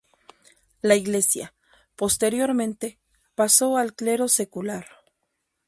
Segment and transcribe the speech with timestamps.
[0.81, 1.53] La Iglesia,
[1.95, 2.97] posteriormente,
[3.35, 4.87] pasó al clero secular.